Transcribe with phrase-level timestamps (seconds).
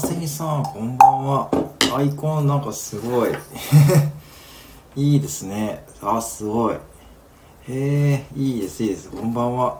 [0.00, 1.50] あれ川蝉さんこんばんは。
[1.94, 3.32] アイコンなんかすごい。
[4.96, 5.84] いいですね。
[6.00, 6.74] あすごい。
[6.74, 6.78] へ
[7.68, 9.10] えいいですいいです。
[9.10, 9.78] こんばんは。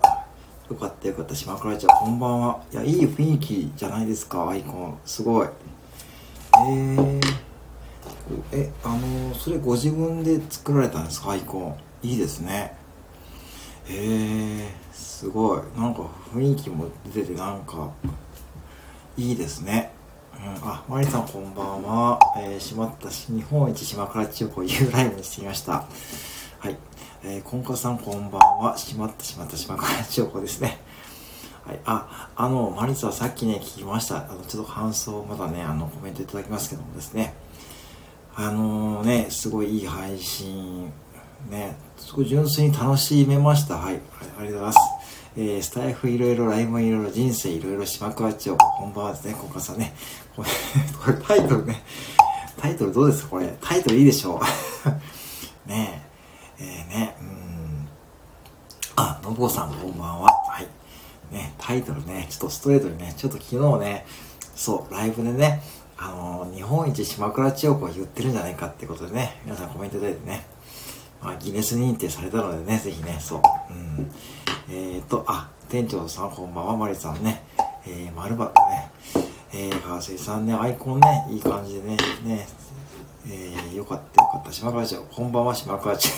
[0.69, 1.35] よかったよかった。
[1.35, 2.61] 島倉ちゃんこんばんは。
[2.71, 4.99] いやいい雰囲気じゃないですかアイコン。
[5.07, 5.49] すごい。
[6.69, 7.21] え、
[8.53, 11.77] えあのそれご自分で作られたんですかアイコン。
[12.03, 12.77] いいですね。
[13.87, 15.61] へえすごい。
[15.79, 16.03] なんか
[16.35, 17.89] 雰囲気も出ててなんか
[19.21, 19.90] いいですね、
[20.43, 22.19] あ、マリさんこんばんは。
[22.39, 25.85] えー、しまったし、日本一島倉千代子 U ライブにしてみました。
[26.59, 26.79] はい。
[27.23, 28.79] えー、コンカさんこんばんは。
[28.79, 30.79] しまったしまった島倉千代子ですね。
[31.67, 31.81] はい。
[31.85, 34.17] あ、あの、マリさんさっきね、聞きました。
[34.17, 37.35] あの、ちょっと感想まだね、あの、コメントいただきますけどもですね。
[38.35, 40.91] あのー、ね、すごいいい配信、
[41.51, 43.77] ね、すごい純粋に楽しめました。
[43.77, 43.97] はい。
[43.97, 44.79] ありがとうございます。
[45.37, 49.95] えー、スタイフいろいろ、ライブいろいろ、人生いろいろ、島倉千代子、こんばんはですね、コンカさんね。
[50.37, 50.49] これ、
[51.05, 51.83] これタイトルね。
[52.59, 53.31] タイトルどうですか？
[53.31, 53.57] これ。
[53.61, 55.69] タイトルいいでしょう。
[55.69, 56.03] ね
[56.59, 56.63] え。
[56.63, 57.89] えー、ね、うん。
[58.97, 60.31] あ、のぼうさんこんばんは。
[60.49, 61.35] はい。
[61.35, 64.05] ね、タイトルね、ちょっとストレートにね、ちょっと昨日ね、
[64.55, 65.63] そう、ライブでね、
[65.97, 70.45] あのー、日本一島倉千代子が言ってるんじゃないかってことでね、皆さんコメントいただいてね、
[71.23, 74.11] まあ、ギネス認定されたのでね、ぜひね、そう、うん。
[74.71, 77.43] えっ、ー、と、あ、店長さんこんばんは、マリさんね、
[77.87, 78.91] えー、丸バね、
[79.53, 82.47] えー、川瀬さんね、アイコンね、いい感じでね、ね、
[83.27, 84.53] えー、よかったよかった。
[84.53, 86.09] 島川町、こんばんは、島川町。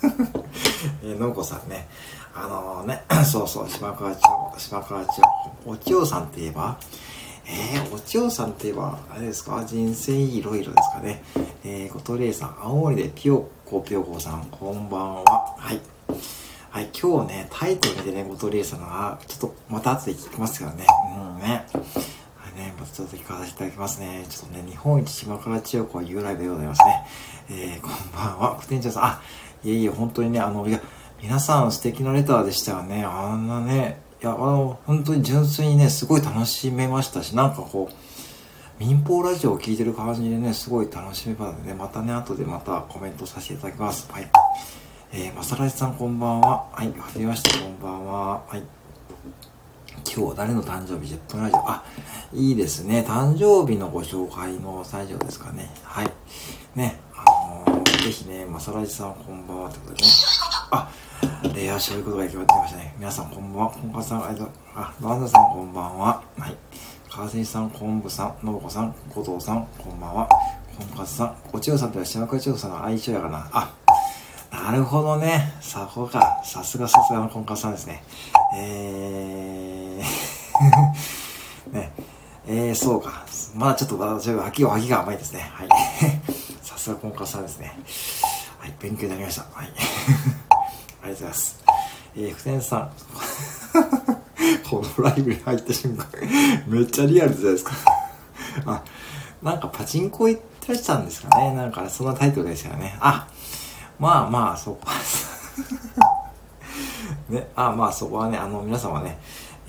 [1.04, 1.86] えー、のこさんね、
[2.34, 4.22] あのー、ね、 そうそう、島川町、
[4.56, 5.20] 島川町、
[5.66, 6.78] お千代さんって言えば、
[7.44, 11.22] えー、お千代さんって言えば、あれですか、人生いろいろですかね。
[11.62, 15.54] えー、ことれいさん、青森でぴよこぴよこさん、こんばんは。
[15.58, 15.80] はい。
[16.70, 20.86] はい、今日ね、タイトルでね、ご取り入れたのは、ちょっとまた後で聞きますからね。
[21.14, 21.66] うんね。
[22.60, 24.26] ね、またちょっと聞かせていただきますね。
[24.28, 27.06] ちょっとね、日本一島倉千代子は由来でございますね。
[27.48, 29.04] えー、こんばんは、副店長さん。
[29.04, 29.22] あ、
[29.64, 30.80] いえいえ、本当にね、あの、いや、
[31.22, 33.02] 皆さん素敵なレターでしたよね。
[33.04, 37.94] あんなね、いや、あの、本当に純粋にね、すごい楽しめましたし、なんかこう、
[38.78, 44.06] 民放ラジオを聴いてる感じでね、すごい楽しめたのでね、またね、後でまたコメントさせていただきます。
[44.12, 44.28] はい。
[45.12, 46.66] えー、まさらしさんこんばんは。
[46.72, 48.42] はい、はじめまして、こんばんは。
[48.46, 48.62] はい。
[50.12, 51.70] 今日誰の誕生日 ?10 分ラジオ。
[51.70, 51.84] あ、
[52.34, 53.04] いいですね。
[53.06, 55.70] 誕生日のご紹介の最初ですかね。
[55.84, 56.10] はい。
[56.74, 57.24] ね、あ
[57.68, 60.08] のー、ぜひね、まさらじさんこんばんはってことでね。
[60.72, 60.90] あ、
[61.54, 62.92] レアそういうことが決まってましたね。
[62.98, 63.70] 皆さんこんばんは。
[63.70, 64.52] こんかさん、ありがとう。
[64.74, 66.22] あ、バンダさんこんばんは。
[66.36, 66.56] はい。
[67.08, 70.28] 川瀬さん、昆布さん、のぼこさん、後藤さん、こんばんは。
[70.76, 73.48] こんかさん、お千代さんとは島倉千代さんの相性やかな。
[73.52, 73.72] あ、
[74.50, 75.52] なるほどね。
[75.60, 76.40] さほか。
[76.42, 78.02] さすがさすがのコンカさんですね。
[78.56, 79.89] えー
[81.72, 81.92] ね。
[82.46, 83.24] えー、そうか。
[83.54, 85.50] まだちょっと私は秋は秋が甘いですね。
[85.52, 85.68] はい。
[86.62, 87.78] さすがコンカさんですね。
[88.58, 89.42] はい、勉強になりました。
[89.52, 89.68] はい。
[89.68, 91.60] ありがとうございます。
[92.16, 92.90] えー、福天さん。
[94.68, 96.06] このライブに入った瞬間、
[96.66, 97.72] めっちゃリアルじゃないですか。
[98.66, 98.82] あ、
[99.42, 101.54] なんかパチンコ行ってらしたんですかね。
[101.54, 102.96] なんかそんなタイトルですよね。
[103.00, 103.26] あ、
[103.98, 104.92] まあまあ、そこは
[107.28, 109.18] ね、あまあそこはね、あの皆様ね、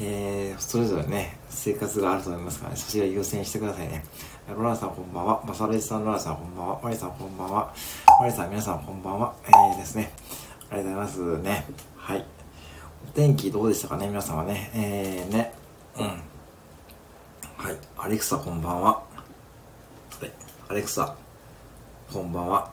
[0.04, 4.04] えー、それぞれね、生活があると思いますからね、そちら優先してくださいね。
[4.50, 5.44] ロラさんこんばんは。
[5.46, 6.80] マサレジさん、ロラさんこんばんは。
[6.84, 7.74] マリさんこんばんは。
[8.20, 9.36] マリさん、皆さんこんばんは。
[9.46, 10.12] えーですね。
[10.72, 11.66] ありがとうございますね。
[11.96, 12.26] はい。
[13.10, 14.72] お天気どうでしたかね、皆様ね。
[14.74, 15.54] えーね。
[16.00, 16.06] うん。
[16.06, 17.78] はい。
[17.96, 18.94] アレクサこんばんは。
[18.94, 19.04] は
[20.24, 20.32] い。
[20.68, 21.16] アレクサ、
[22.12, 22.72] こんばんは。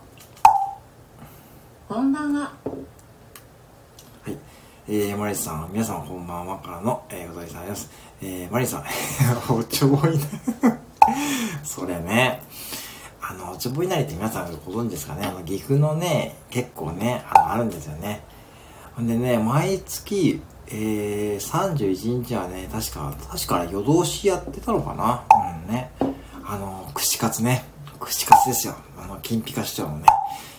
[1.90, 2.52] こんばんは。
[4.90, 7.90] えー、マリさん、皆さんこんばんはからの、えー、ございさんです。
[8.22, 8.84] えー、マリさん、
[9.52, 10.24] おちょぼいな
[11.62, 12.42] それね、
[13.20, 15.26] あの、おちょぼいなりって皆さんご存知ですかね？
[15.26, 18.22] あの、岐阜のね、結構ね、あの、あるんですよね。
[18.96, 25.22] ほんでね、毎月、えー、31日はね、確か、確か夜通しやってたのかな？
[25.66, 25.90] うんね。
[26.46, 27.66] あの、串カツね。
[28.00, 28.74] 串カツですよ。
[28.98, 30.06] あの、金ピカ市長のね。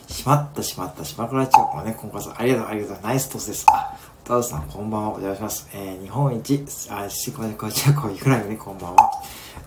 [0.08, 3.66] しまったしまった、島倉千代子ね、今回さん、ありがとう、ありがとう、ナイストスです。
[3.70, 3.96] あ、
[4.30, 5.70] タウさん、こんばんは、お邪魔します。
[5.74, 9.10] えー、日本一、あ、しここちらこいくらいね、こんばんは。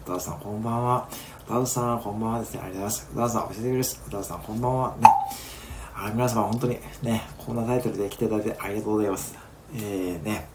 [0.07, 1.09] タウさん、こんばんは。
[1.49, 3.11] タウさん、こんばんはですね、ありがとうございます。
[3.17, 4.01] タウさん、教えてくれです。
[4.09, 4.97] タウさん、こんばんは。
[5.01, 5.09] ね。
[5.97, 9.35] あ、皆様、本当にね、こんなタイトルで来ていただいてありがとうございます。
[9.75, 10.49] えー、ね。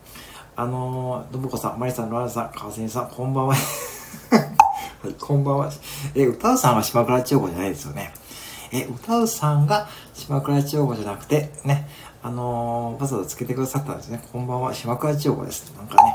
[0.56, 3.56] あのー、どぶこさん、まりさん、ロラさん、川瀬さん、こんばんは。
[5.04, 5.72] はい、こんばんは。
[6.16, 8.14] え、歌うさんは島倉千代子じゃないですよね。
[8.72, 11.90] え、歌うさんが島倉千代子じゃなくて、ね、
[12.28, 14.22] あの、わざわざつけてくださったんですね。
[14.34, 15.74] こんばんは、島倉千代子です。
[15.78, 16.14] なんかね、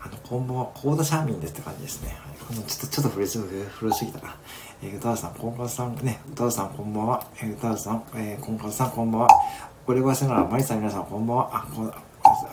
[0.00, 2.16] あの、こんばんは、コーダシャーミンですって感じですね。
[2.46, 4.36] はい、ちょっと、ちょっと古すぎ、古すぎたな。
[4.84, 7.26] えー、歌うさん、コンカツさん、ね、歌うさん、こんばんは。
[7.42, 9.28] えー、歌うさん、えー、コンカツさん、こんばんは。
[9.84, 11.50] これはせなら、マリさん、皆さん、こんばんは。
[11.52, 11.94] あ、こんあ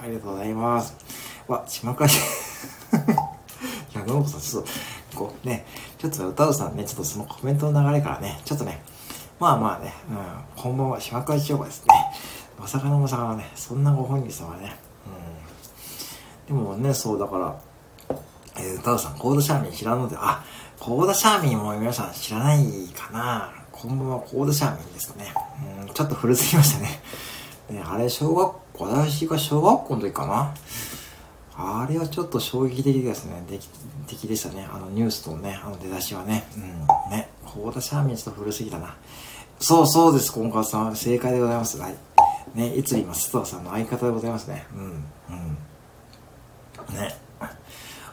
[0.07, 0.96] りがとうございます。
[1.48, 2.13] わ、島倉 い
[3.94, 4.63] や、のぶさん、ちょっ
[5.12, 5.63] と、こうね、
[6.00, 8.84] ちょっと歌うさんね、ちょっとそのコメントの流れからね、ちょっとね、
[9.40, 12.06] まあまあね、うん、こんばんは、島倉千代子ですね。
[12.60, 14.75] まさかのまさかのね、そんなご本人様はね、
[16.50, 16.56] うん。
[16.57, 17.62] でもね、そうだから、
[18.57, 20.44] えー、歌うさん、コードシャーミン知らんので、あ、
[20.80, 22.66] コードシャーミンも皆さん知らない
[22.96, 25.34] かなこんばんは、コードシャーミンですかね。
[25.81, 27.02] うん、ちょっと古すぎましたね。
[27.69, 30.54] ね、あれ、小学校、私が小学校の時かな
[31.57, 33.44] あれはちょっと衝撃的ですね。
[33.50, 33.60] で
[34.07, 34.68] 的でしたね。
[34.72, 36.46] あのニュースとね、あの出だしはね。
[36.57, 37.12] うん。
[37.12, 37.30] ね。
[37.46, 38.96] コーダシャーミンちょっと古すぎたな。
[39.60, 40.96] そうそうです、今回さん。
[40.96, 41.78] 正解でございます。
[41.78, 42.14] はい。
[42.56, 44.66] ね、いつ今、須藤さんの相方でございますね。
[44.74, 44.81] うん。
[46.90, 46.96] うん。
[46.96, 47.16] ね。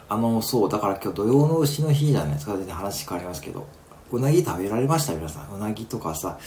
[0.08, 2.56] あの、そう、だから今日土曜の牛の日じゃないですか。
[2.56, 3.66] 全然話変わりますけど。
[4.10, 5.14] うなぎ食べられました？
[5.14, 5.54] 皆さん。
[5.54, 6.38] うなぎとかさ、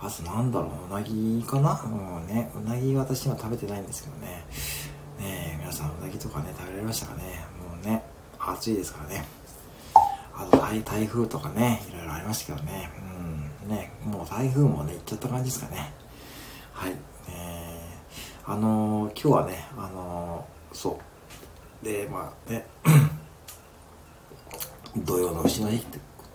[0.00, 1.80] あとなんだろう、うなぎかな？
[1.84, 1.88] う
[2.24, 2.50] んね。
[2.56, 4.44] うなぎ私は食べてないんですけどね。
[5.20, 7.44] ね皆さんうなぎとかね食べられましたかね？
[7.60, 8.04] もうね
[8.38, 9.24] 暑いですからね
[10.32, 12.88] あと台台風とかねいろいろありましたけどね
[13.64, 15.92] うんねもう台風もね行っちゃった感じですかね
[16.72, 16.94] はい、
[18.50, 20.98] あのー、今日はねあのー、そ
[21.82, 22.64] うでまあね
[25.04, 25.80] 土曜の牛の日っ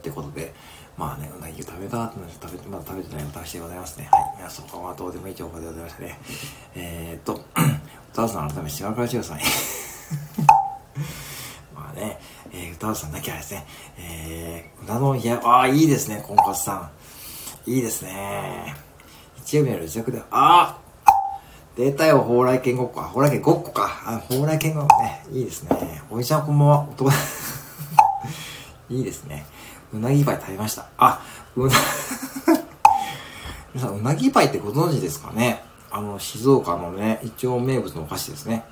[0.03, 0.53] てことで
[0.95, 4.07] まあね、うなぎを食べた後の食べて、まだ食べてない私でございますね。
[4.11, 4.33] はい。
[4.37, 6.19] 皆さん、はどうでもいい情報でございましたね。
[6.75, 7.43] えー、っと、
[8.13, 9.39] 歌さん改め島倉千代さん
[11.73, 12.19] まあね、
[12.51, 13.65] えー、歌さんだけはですね、
[13.97, 16.91] えー、うな丼や、ああ、いいですね、コンパスさ
[17.65, 17.71] ん。
[17.71, 18.75] いいですね。
[19.37, 20.82] 日曜日の自弱で、ああ
[21.75, 23.01] 出たよ、蓬莱県ごっこ。
[23.01, 24.03] 蓬莱県ごっこか。
[24.05, 25.25] あ、蓬莱県ごっこね。
[25.31, 26.03] いいですね。
[26.11, 26.81] おじちゃんこんばんは。
[26.81, 27.09] 男
[28.91, 29.45] いいですね。
[29.91, 30.85] うなぎパイ食べました。
[30.97, 31.21] あ、
[31.55, 31.73] うな
[33.73, 35.63] 皆さん、うなぎパイってご存知ですかね？
[35.89, 38.65] あの、静岡のね、一応名物のお菓子ですね。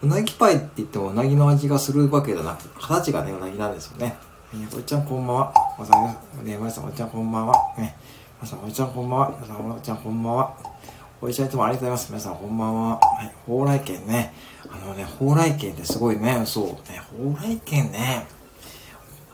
[0.00, 4.16] うなぎパイって言ってもうなぎの味がするわけじゃなくて、形がね、うなぎなんですよね。
[4.76, 5.52] おいちゃんこんばんは。
[5.76, 7.54] おさん、ね、まさん、おいちゃんこんばんは。
[7.78, 7.96] ね、
[8.40, 9.30] まさん、おいちゃんこんばんは。
[9.40, 10.52] まさん、おいちゃんこんばんは。
[11.24, 12.08] おいちゃんいつもありがとうございます。
[12.10, 12.98] 皆さん、こんばんは。
[12.98, 14.34] はい、蓬莱県ね。
[14.68, 18.26] あのね、蓬莱県ってすごいね、そう、ね、蓬莱県ね。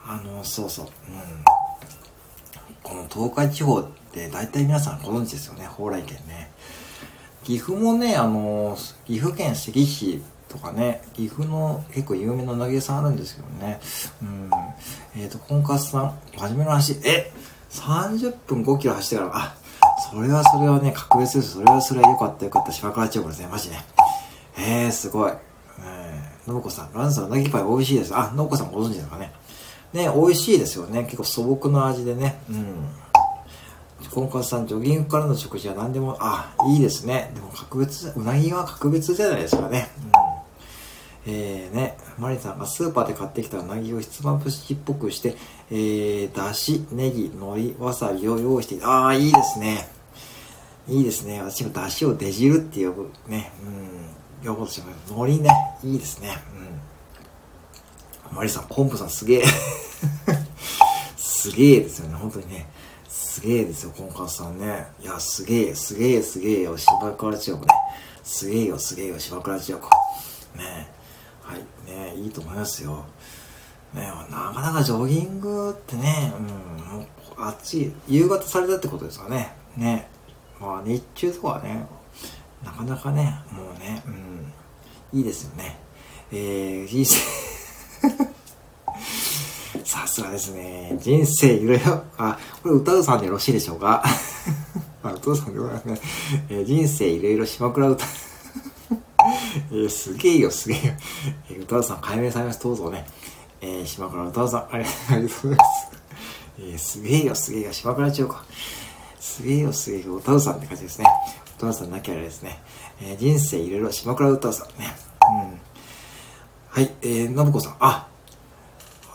[0.06, 0.90] あの、そうそう、うん。
[2.82, 6.50] この東海地方って大体皆さんご存知ですよね、蓬莱県ね。
[7.42, 8.76] 岐阜もね、あの、
[9.06, 13.80] 岐阜県関市とかね、岐阜の結構有名なうなぎ屋さんあるんですけどね。
[14.20, 14.50] うん。
[15.16, 17.32] えっ、ー、と、婚活さん、初めの話、え
[17.70, 19.57] !30 分5キロ走ってから、あ、
[19.98, 21.54] それはそれはね、格別です。
[21.54, 22.72] それはそれはよかったよかった。
[22.72, 23.84] 島倉千代子ですね、マジね。
[24.58, 25.32] えー、すごい。
[25.80, 28.16] えー、信子さん、ランさんうなぎパイ美味しいです。
[28.16, 29.32] あ、信子さんご存知ですかね。
[29.92, 31.04] ね、美味しいですよね。
[31.04, 32.40] 結構素朴な味でね。
[32.50, 32.88] うん。
[34.10, 37.30] コンカさん、ジョギングからの食事は何でも、あ、いいですね。
[37.34, 39.90] でも格別、うなぎは格別じゃないですかね。
[39.98, 40.17] うん。
[41.26, 45.36] えー、ね、マリさんがスーパーで買ってきたうなぎをひつまぶしっぽくして、
[45.70, 49.88] えー、だし、ネギ、海苔、わさびを用意して、ああ、いいですね。
[50.88, 51.42] いいですね。
[51.42, 53.10] 私もだしを出汁って呼ぶ。
[53.26, 53.52] ね。
[54.42, 54.48] うん。
[54.48, 55.12] 呼ぼうとします。
[55.12, 55.50] 海苔ね。
[55.84, 56.38] いいですね。
[58.30, 58.36] うん。
[58.36, 59.44] マリさん、コンプさんすげえ。
[61.16, 62.14] すげえですよね。
[62.14, 62.68] 本当にね。
[63.08, 64.86] すげえですよ、コンカツさんね。
[65.00, 67.74] いや、すげえ、すげえ、すげえよ、芝倉千代子ね。
[68.24, 69.88] すげえよ、すげえよ、芝倉千代子。
[70.58, 70.97] ね
[71.48, 73.06] はい、ねいいと思いますよ。
[73.94, 79.54] ねなかなかジョギングってね、うん、あっち、夕方されたってことですかね。
[79.74, 80.10] ね
[80.60, 81.86] まあ、日中とかはね、
[82.62, 85.78] なかなかね、もうね、うん、いいですよね。
[86.30, 87.16] えー、人生
[89.84, 90.98] さすがですね。
[91.00, 94.04] 人生いろいろ、あ、これ歌うさんでよろしいでしょうか？
[95.02, 96.00] あ、歌うさんでございますね。
[96.50, 98.08] えー、人生いろいろ島倉歌う
[99.70, 100.92] えー、すげえよ、すげえよ。
[101.50, 102.62] えー、歌うさん、解明されます。
[102.62, 103.06] どうぞね。
[103.60, 105.48] えー、島倉歌うさん、ありがとうございます。
[106.58, 108.36] えー、すげえよ、すげえよ、島倉千代子。
[109.20, 111.06] すげえよ、すげえよ、歌うさんって感じですね。
[111.56, 112.60] 歌うさんなきゃあれですね。
[113.02, 114.94] えー、人生いろいろ島倉歌うさんね。
[115.30, 115.60] うん。
[116.68, 118.08] はい、えー、信子さん、あ、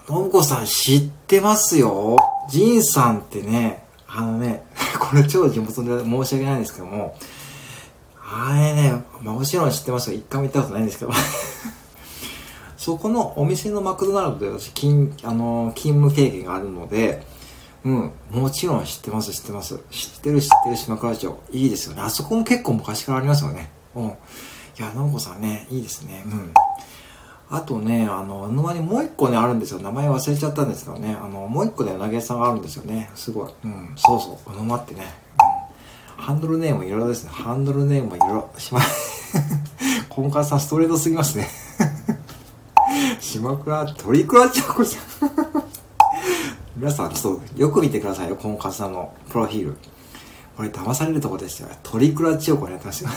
[0.08, 2.18] 信子さん知ってますよ。
[2.50, 4.64] ジンさんってね、あのね、
[5.00, 7.18] これ超地元で申し訳ないんですけども、
[8.36, 10.18] あれね、まあ、もちろん知ってますよ。
[10.18, 11.12] 一回も行ったことないんですけど。
[12.78, 17.26] そこのお店のマクドナルドで私、勤、あの、勤務経験があるので、
[17.86, 19.80] うん、もちろん知ってます、知ってます。
[19.92, 21.36] 知ってる、知ってる島倉町。
[21.52, 22.02] いいですよね。
[22.02, 23.72] あそこも結構昔からありますよね。
[23.96, 24.06] うん。
[24.06, 24.10] い
[24.80, 26.24] や、信子さんね、いいですね。
[26.26, 26.54] うん。
[27.50, 29.80] あとね、あの、沼にもう一個ね、あるんですよ。
[29.80, 31.16] 名前忘れちゃったんですけどね。
[31.22, 33.12] あの、もう一個ね、うなぎ屋さんがあるんですよね。
[33.16, 33.54] すごい。
[33.64, 34.54] うん、そうそう。
[34.54, 35.14] う沼ってね。
[36.18, 37.32] ハンドルネームいろいろですね。
[37.32, 38.50] ハンドルネームいろいろ。
[38.58, 38.82] しま、
[40.10, 41.48] コンカさんストレートすぎますね。
[43.20, 45.04] 島倉、トリクラチョコさん。
[46.76, 49.78] 皆さん、ちょっとよく見てくださいよ、コンカさんのプロフィール。
[50.56, 51.70] これ騙されるとこですよ。
[51.82, 53.10] トリクラチオコやってますよ。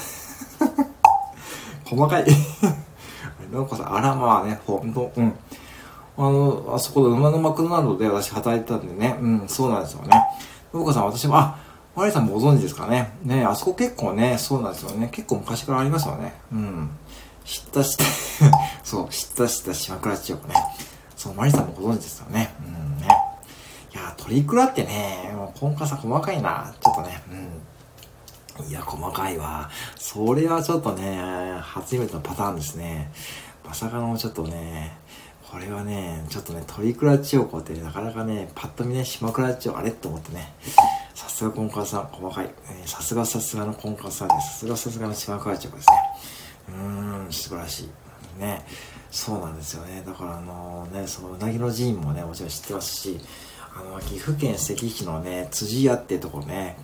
[1.85, 2.27] 細かい。
[3.53, 5.33] なんかさあらまあね、ほんと、うん。
[6.19, 10.11] あの、あそこで馬のマクドナルドで私働いてたんでね、うん、そうなんですよね。
[10.73, 11.59] のこさん、私も、あ、
[11.97, 13.17] マリさんもご存知ですかね。
[13.23, 15.09] ね、あそこ結構ね、そうなんですよね。
[15.11, 16.35] 結構昔からありますよね。
[16.53, 16.91] うん。
[17.47, 18.05] 知った知った、
[18.85, 20.55] そう、知った知った島倉千代子ね。
[21.17, 22.55] そう、マリさんもご存知ですよね。
[22.61, 23.09] うんね。
[23.95, 26.75] いや、トリクラってね、もう、コンカさ細かいな。
[26.83, 27.23] ちょっとね、
[28.61, 28.69] うん。
[28.69, 29.71] いや、細かいわ。
[29.97, 33.11] それはちょっとね、初めてのパターンですね。
[33.67, 34.99] まさかのちょっとね、
[35.51, 40.53] これはね、ちょっとね、トリクラ千代子ってなかなかね、パッと見ね、島倉千代あれって思ってね、
[41.17, 42.51] さすがコンカさん、細かい。
[42.85, 44.53] さすがさすがのコンカさんです。
[44.53, 45.97] さすがさすがの島倉千代子ですね。
[46.69, 48.39] うーん、素晴らしい。
[48.39, 48.63] ね。
[49.11, 50.03] そうなんですよね。
[50.05, 53.19] だからあのね、そのうなぎの寺院もね、もちろん知ってますし、
[53.75, 56.77] あの、岐阜県関市のね、辻屋ってとこね、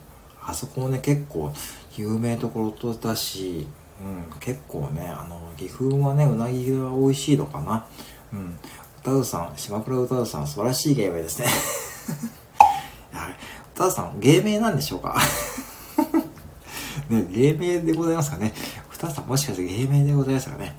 [0.43, 1.53] あそこもね、結構
[1.99, 3.67] 有名ところだし、
[4.01, 7.87] うん、結構ね、あの、岐阜はね、うなぎが美味しいのかな。
[8.33, 8.59] うん。
[9.03, 11.49] 歌うさん、島倉歌うさん、素晴らしい芸名ですね。
[13.83, 15.17] 歌うさん、芸名なんでしょうか？
[17.11, 18.53] ね、芸名でございますかね。
[18.95, 20.77] 歌うさん、もしかして芸名でございますかね？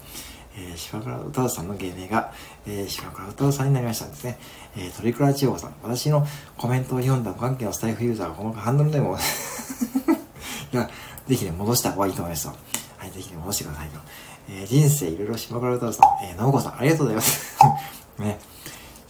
[0.56, 2.32] えー、島倉歌うさんの芸名が、
[2.66, 4.40] えー、島倉歌うさんになりましたんですね。
[4.78, 5.74] えー、トリクラ千代さん。
[5.84, 6.26] 私の
[6.58, 9.18] コメントを読んだ無関係のスタイフユーザーがこのハンドルネームを
[10.72, 10.90] いや、
[11.28, 12.54] ぜひね、戻した方がいいと思いますよ。
[13.00, 13.92] はい、ぜひね、戻してくださいよ。
[14.50, 17.58] えー、人生いろいろ島倉太郎さん、えー、信子さん、ありがとうございます。
[18.20, 18.40] ね。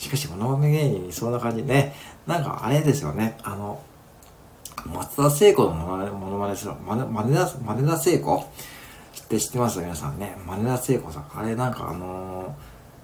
[0.04, 1.96] しかし、この豆芸人にそんな感じね、
[2.28, 3.82] なんかあれですよね、あの、
[4.86, 5.98] 松田聖子のも
[6.30, 8.36] のまねする、まね、まねだ、まねだ聖子？
[9.24, 10.36] って知ってます皆さんね。
[10.46, 11.32] まねだ聖子さん。
[11.34, 12.52] あれなんかあのー、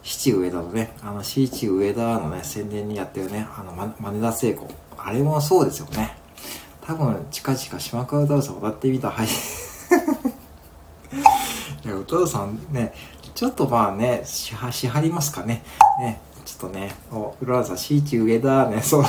[0.03, 4.67] 七上田のね、あの、七上田のね、宣伝にやってるね、あの、ま、まねだ聖子。
[4.97, 6.17] あれもそうですよね。
[6.81, 9.27] 多分、近々島川太郎さん歌ってみたはい。
[11.85, 12.93] いや、歌さんね、
[13.33, 15.63] ちょっとまあね、しは、しはりますかね。
[16.01, 19.05] ね、ちょっとね、お、浦和さん、七上田ね、 そう。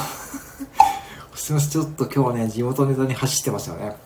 [1.35, 3.97] すみません、ちょっと今日はね、地元ネタに走ってますよね。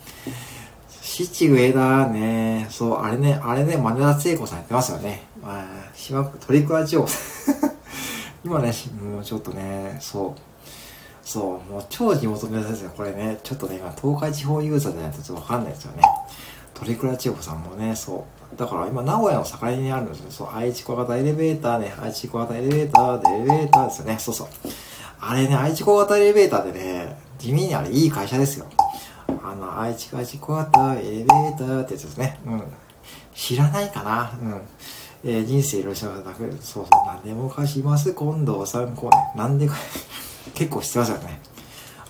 [1.02, 5.24] 七上田ね、そう、あれね、あれね、真田聖子さんやってますよね。
[5.42, 5.64] まあ、
[5.96, 7.08] 島、トリクアジオ。
[8.44, 8.72] 今ね、
[9.02, 10.40] もうちょっとね、そう。
[11.28, 12.92] そう、もう超地元ネタですよ。
[12.96, 16.02] これね、ちょっとね、今、東海地方ユーザーじゃないとちょっとわかんないですよね。
[16.72, 18.33] トリクラ千代子さんもね、そう。
[18.56, 20.30] だから今、名古屋の境にあるんですよ。
[20.30, 24.18] そう、愛知小型エレベーターね、愛知小型エレベーターでエレベーターですよね。
[24.18, 24.48] そうそう。
[25.20, 28.66] あれね、愛知小型エレベーターでね、地味にあれいい会社ですよ。
[29.42, 32.38] あの、愛知愛知小型エレベーターってやつですね。
[32.46, 32.62] うん。
[33.34, 34.60] 知らないかなうん。
[35.26, 39.74] えー、人生いろいろしなだけ、そうそう、何でも貸します、近藤さん、こうね、なんでか、
[40.54, 41.40] 結構知ってますよね。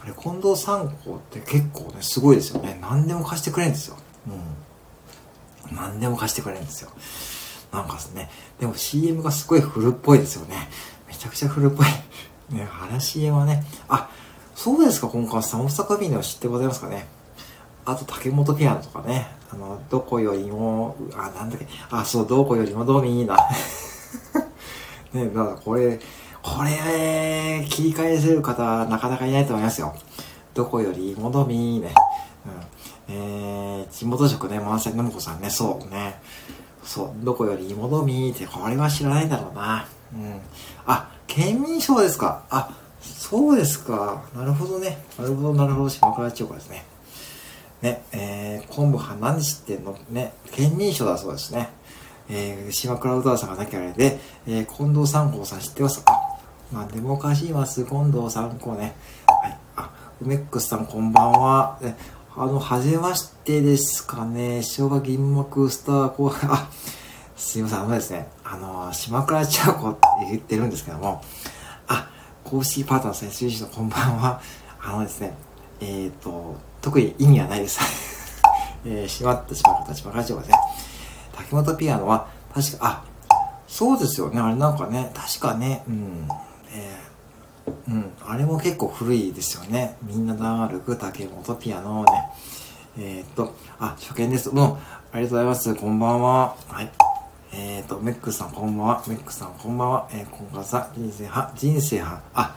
[0.02, 2.78] あれ、近藤三行って結構ね、すごいですよね。
[2.82, 3.96] 何でも貸してくれるんですよ。
[4.26, 4.34] うん。
[5.75, 6.90] 何でも貸してくれるんですよ。
[7.73, 10.69] なんかですね、でも CM がすごい古っぽいですよね。
[11.09, 11.87] めちゃくちゃ古っぽい。
[12.54, 14.09] ね、原 CM はね、あ、
[14.54, 17.07] そうですか、今回さん、大阪便では知ってございますかね。
[17.85, 23.37] あと、竹本ピアノとかね、あの、どこよりも、あ、なんだっけ、あ、そう、どこよりもどうみいいな。
[25.12, 26.00] ね、だからこれ、
[26.43, 29.95] これ、切り返せる方、なかなかいないと思いますよ。
[30.54, 31.95] どこよりもどみね。
[32.47, 32.74] うん。
[33.08, 36.20] えー、地元職ね、満載のむこさんね、そうね。
[36.84, 39.87] そう、どこよりもどみって、これは知らないだろうな。
[40.12, 40.40] うん。
[40.87, 42.42] あ、県民賞ですか。
[42.50, 42.70] あ、
[43.00, 44.23] そうですか。
[44.34, 45.02] なるほどね。
[45.18, 45.90] なるほど、なるほど。
[45.90, 46.84] 島倉千代子ですね。
[47.82, 49.99] ね、えー、昆布派何知ってんの？
[50.11, 51.68] ね、県民賞だそうですね。
[52.30, 56.12] えー、島倉歌さんがなきゃあれで、えー、近藤三光さん知ってますか？
[56.73, 58.94] まあ、でもかします、近藤三光ね。
[59.26, 59.58] はい。
[59.76, 59.90] あ、
[60.23, 61.78] 梅ックスさんこんばんは。
[61.82, 61.94] え
[62.37, 64.64] あの、はじめましてですかね。
[64.64, 66.69] 昭和銀幕スターコー、あ、
[67.37, 71.23] すいません、あのですね、あの、島倉千代子って言ってるんですけども、
[71.87, 72.11] あ、
[72.43, 74.41] 公式パートナー選手のこんばんは。
[74.83, 75.33] あのですね、
[75.81, 77.79] えっ、ー、と、特に意味はないです。
[78.85, 80.55] えー、しまったしまったしまったしまったね。
[81.37, 83.05] 竹本ピアノは、確か、あ、
[83.69, 84.41] そうですよね。
[84.41, 86.29] あれなんかね、確かね、うん、
[86.73, 87.13] えー、
[87.88, 89.97] うん、あれも結構古いですよね。
[90.02, 92.11] みんなが歩く竹本ピアノね。
[92.99, 94.50] えー、っと、あ、初見です。
[94.54, 94.76] もう、
[95.12, 95.75] ありがとうございます。
[95.75, 96.56] こんばんは。
[96.68, 96.90] はい。
[97.52, 99.04] えっ、と、メックさんこんばんは。
[99.06, 100.09] メックさんこんばんは。
[100.12, 102.56] えー、今回さ、人生は、人生は、あ、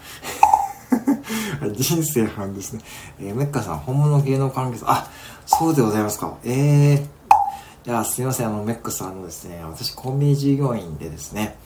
[1.74, 2.82] 人生班ですね。
[3.20, 5.08] えー、メッカさん、本物芸能関係者、あ、
[5.46, 6.34] そうでございますか。
[6.44, 11.58] えー、いや、すいません、あの、メックさんのですね、私、コンビニ従業員でですね、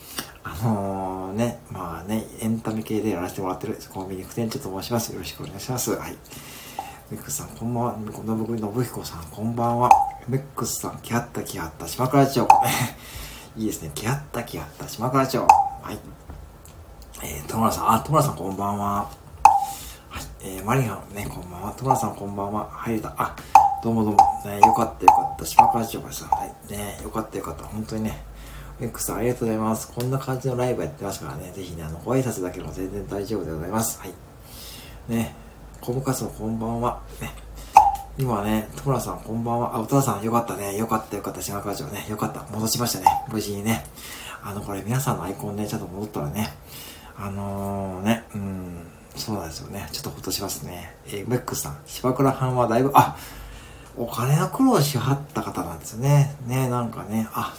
[0.43, 1.59] あのー、ね、
[2.81, 5.13] エンタメ系でやらせてもらってるコンビニ副店長と申します。
[5.13, 5.91] よろしくお願いします。
[5.91, 6.17] はい。
[7.11, 7.93] メックスさん、こんばんは。
[8.11, 9.89] このぶく信彦さん、こんばんは。
[10.27, 12.47] メックスさん、来はった来はった、島倉町。
[13.57, 13.91] いいですね。
[13.93, 15.37] 来はった来はった、島倉町。
[15.37, 15.47] は
[15.91, 15.99] い。
[17.23, 19.09] えー、戸村さん、あ、戸村さん、こんばんは。
[20.09, 20.23] はい。
[20.41, 21.73] えー、マリアン、ね、こんばんは。
[21.73, 22.69] 戸村さん、こんばんは。
[22.71, 23.13] 入れた。
[23.17, 23.35] あ、
[23.83, 24.17] どうもどうも。
[24.45, 25.45] ね、よかったよかった。
[25.45, 26.29] 島倉町さん。
[26.29, 26.71] はい。
[26.71, 27.63] ね、よかったよかった。
[27.65, 28.30] 本当にね。
[28.81, 29.91] メックさん、ありがとうございます。
[29.91, 31.51] こんな感じのライブやってますからね。
[31.51, 33.99] ぜひね、あの、ご挨拶だけでも全然大丈夫でございます。
[33.99, 34.13] はい。
[35.07, 35.35] ね、
[35.79, 36.99] コブカスもこんばんは。
[37.21, 37.31] ね。
[38.17, 39.75] 今ね、トムラさんこんばんは。
[39.75, 40.75] あ、お父さんよかったね。
[40.77, 41.43] よかったよかった。
[41.43, 42.07] 島川町ね。
[42.09, 42.41] よかった。
[42.51, 43.05] 戻しましたね。
[43.31, 43.85] 無事にね。
[44.41, 46.49] あの、これ皆さんのアイコンね、ちゃんと戻ったらね。
[47.15, 49.89] あのー、ね、うん、そうなんですよね。
[49.91, 50.95] ちょっとほっとしますね。
[51.05, 53.15] えー、メックさん、芝倉藩はだいぶ、あ、
[53.95, 56.35] お金の苦労しはった方なんですよね。
[56.47, 57.53] ね、なんかね、あ、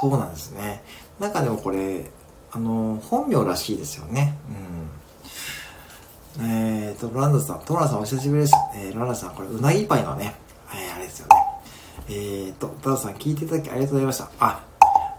[0.00, 0.82] そうなんですね。
[1.18, 2.10] なんかでもこれ、
[2.52, 4.36] あの、本名らしいですよね。
[6.38, 6.46] うん。
[6.46, 8.54] えーと、ロランドさん、トラさんお久しぶりです。
[8.76, 10.34] えー、ランドさん、これ、うなぎパイのね、
[10.72, 11.36] えー、あれですよね。
[12.08, 14.30] えーと、トラさん聞いていただきありがとうございました。
[14.40, 14.64] あ、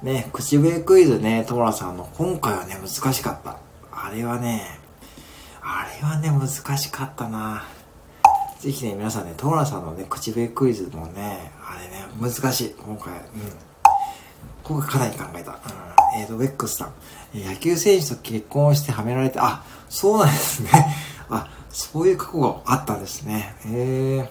[0.01, 3.57] ね、口笛クイズね、トラさんの、今回はね、難しかった。
[3.91, 4.79] あれはね、
[5.61, 7.65] あれはね、難しかったな。
[8.59, 12.75] ぜひね、皆さんね、トーラさんのね、口笛クイズもね、あれね、難しい。
[12.75, 13.21] 今回、うん。
[14.72, 15.51] 今回かなり考えた。
[15.51, 16.22] うん。
[16.22, 16.94] えーと、ウェックスさん。
[17.34, 20.70] 野球選手と結婚してはめられて、あ、そうなんですね。
[21.30, 23.53] あ、そういう過去があったんですね。
[23.66, 24.27] えー、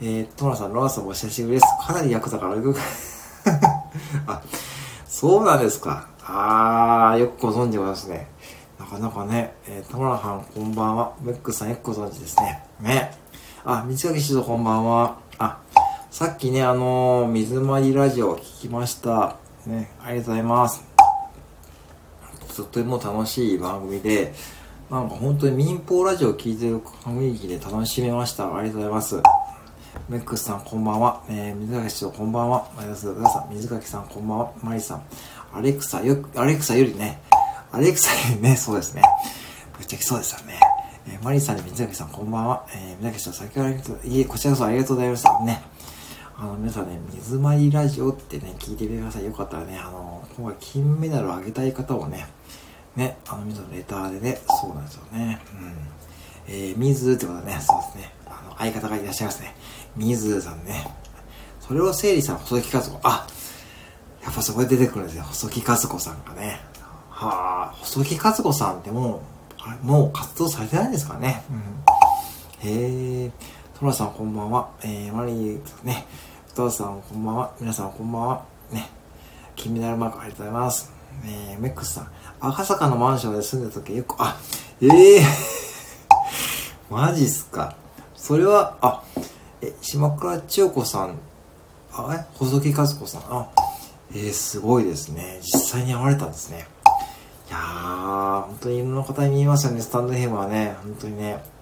[0.00, 1.66] えー、トラさん、ロアさんもお久しぶりです。
[1.86, 2.78] かなり役だから、よ く
[4.26, 4.40] あ、
[5.06, 6.08] そうなんですか。
[6.24, 8.28] あー、よくご存知ますね。
[8.78, 11.12] なかなかね、えー、トラさん、こんばんは。
[11.20, 12.64] メックスさん、よくご存知ですね。
[12.80, 13.14] ね。
[13.62, 15.16] あ、三垣市長、こんばんは。
[15.38, 15.58] あ、
[16.10, 19.36] さっきね、あのー、水まりラジオを聞きました。
[19.66, 20.84] ね、ありがとうございます。
[22.56, 24.32] とても楽しい番組で、
[24.90, 28.56] なんか本当に民放ラジオを聴いてる雰囲気で楽しめました。
[28.56, 29.22] ありがとうございます。
[30.08, 31.22] メックスさんこんばんは。
[31.28, 32.70] えー、水垣市長こんばんは。
[32.76, 34.52] マイナスダさん、水垣さんこんばんは。
[34.62, 35.02] マリさん。
[35.52, 37.20] アレクサよく、アレクサよりね、
[37.72, 39.02] アレクサよりね、そうですね。
[39.76, 40.60] ぶっちゃけそうですよね。
[41.08, 42.66] えー、マリさん水垣さんこんばんは。
[42.74, 45.40] えー、水垣市長先ほどありがとう、いえ、こちらこそありがとうございました。
[45.40, 45.62] ね。
[46.38, 49.24] あの、皆さんね、水まりラジオってね、聞いてみてください。
[49.24, 52.26] よかったらね、あの、今回金メダルをあげたい方をね、
[52.94, 55.40] ね、あの、水のレターでね、そうなんですよね。
[55.54, 55.74] うん。
[56.48, 58.12] えー、水ってことはね、そうですね。
[58.26, 59.54] あの、相方がいらっしゃいますね。
[59.96, 60.86] 水さんね。
[61.60, 63.00] それを整理さん、細木和子。
[63.02, 63.26] あ、
[64.22, 65.22] やっぱそこで出てくるんですよ。
[65.24, 66.60] 細木和子さんがね。
[67.08, 69.20] はあ、細木和子さんってもう、
[69.62, 71.44] あれ、もう活動されてないんですかね。
[71.50, 72.68] うん。
[72.68, 73.30] へえ。
[73.78, 74.70] トラさんこんばんは。
[74.82, 76.06] えー、マリーね。
[76.50, 77.54] お父さんこんばんは。
[77.60, 78.44] 皆さんこんばんは。
[78.72, 78.88] ね。
[79.54, 80.90] 金メダルマークありがとうございます。
[81.26, 82.08] えー、メックスさん。
[82.40, 84.38] 赤坂のマンションで住んでた時よく、あ、
[84.80, 85.24] ええー、
[86.90, 87.76] マジっすか。
[88.14, 89.02] それは、あ、
[89.60, 91.18] え、島倉千代子さん、
[91.92, 93.46] あ、え細木和子さん、あ、
[94.10, 95.40] えー、すごいですね。
[95.42, 96.66] 実際に会われたんですね。
[97.50, 100.78] いやー、本当にいろんな方に見えますよね、スタンドヘムはね。
[100.82, 101.55] 本当にね。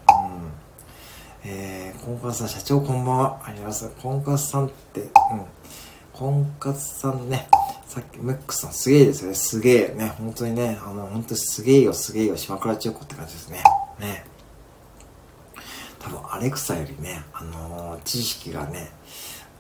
[1.46, 3.42] えー、コンカツさん、社長こんばんは。
[3.44, 4.02] ありがとうございます。
[4.02, 5.08] コンカツさんって、うん。
[6.14, 7.48] コンカツさんね。
[7.86, 9.34] さっき、ムックさんすげえですよね。
[9.34, 9.94] すげえ。
[9.94, 13.62] ね、本当にね、あの、本当にすげえよ、すげえよ、島倉千代子って感じですね。
[14.00, 14.24] ね。
[15.98, 18.90] 多分、アレクサよりね、あのー、知識がね、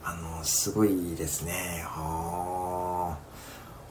[0.02, 1.84] あのー、すごいですね。
[1.86, 3.18] は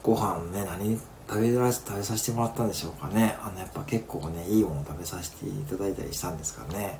[0.02, 3.36] ご飯ね、何食べら食べさせてもらったんでしょうかね。
[3.40, 6.98] あの、やっぱ結構ね、いいもの食べさせていただいたりしたんですかね。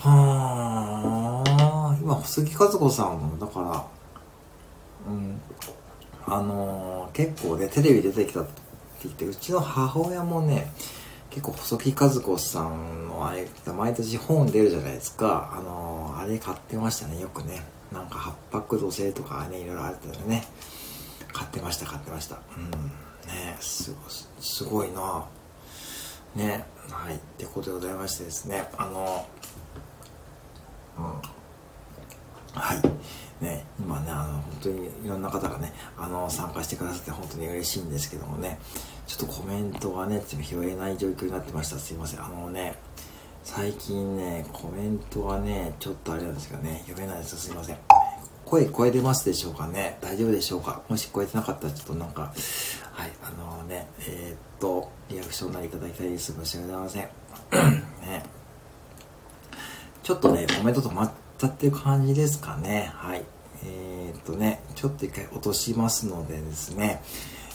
[0.00, 5.40] はあ、今、細木和子さんも、だから、うん、
[6.26, 8.50] あのー、結構ね、テレビ出てきたって
[9.04, 10.70] 言って、うちの母親もね、
[11.30, 15.50] 結構細木和子さんのあれ、毎年本出るじゃないですか。
[15.52, 17.64] あのー、あれ買ってましたね、よくね。
[17.92, 20.44] なんか八白土星とかね、いろいろあったよね。
[21.32, 22.38] 買ってました、買ってました。
[22.56, 22.70] うん。
[23.28, 23.98] ねすご
[24.40, 25.24] すごいな
[26.34, 27.16] ねはい。
[27.16, 29.37] ってことでございましてですね、あのー、
[30.98, 31.04] うん。
[32.60, 33.44] はい。
[33.44, 38.58] ね、今ね、あの、本当にいろんな方がね、あの、参加してくださって本当に嬉しいんですけどもね、
[39.06, 41.78] ちょっとコメントがね、拾えない状況になってました。
[41.78, 42.24] すいません。
[42.24, 42.74] あのね、
[43.44, 47.36] 最近ね、コメントがね、ちょっとあれなんですけどね、読めないです。
[47.36, 47.78] すいません。
[48.44, 49.98] 声聞こえてますでしょうかね？
[50.00, 50.82] 大丈夫でしょうか？
[50.88, 52.32] もし聞こえてなかったらちょっとなんか、
[52.92, 56.32] はい、あのね、えー、っと、リアクションなりいただきたいです。
[56.32, 57.08] 申し訳ございません。
[58.02, 58.37] ね。
[60.08, 62.90] ちょっとね、コメント止まったっていう感じですかね。
[62.94, 63.22] はい。
[63.62, 67.02] えー、っとね、ちょっと一回落としますのでですね、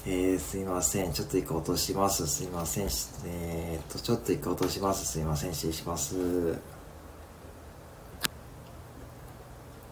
[0.05, 1.13] えー、すいません。
[1.13, 2.27] ちょっと一回落とします。
[2.27, 2.89] すいません。
[3.25, 5.13] えー、っと、ちょっと一回落とします。
[5.13, 5.53] すいません。
[5.55, 6.53] 失礼します。